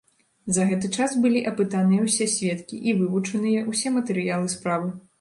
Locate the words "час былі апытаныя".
0.97-2.07